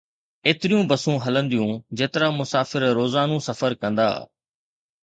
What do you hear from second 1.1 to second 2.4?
هلنديون، جيترا